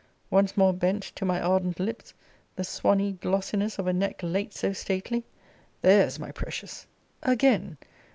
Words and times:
Once 0.31 0.57
more 0.57 0.73
bent 0.73 1.03
to 1.03 1.23
my 1.25 1.39
ardent 1.39 1.79
lips 1.79 2.15
the 2.55 2.63
swanny 2.63 3.11
glossiness 3.11 3.77
of 3.77 3.85
a 3.85 3.93
neck 3.93 4.21
late 4.23 4.51
so 4.51 4.73
stately. 4.73 5.23
There's 5.83 6.17
my 6.19 6.31
precious! 6.31 6.87
Again! 7.21 7.77